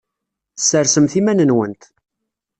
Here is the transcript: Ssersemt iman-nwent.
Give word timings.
Ssersemt 0.61 1.13
iman-nwent. 1.19 1.83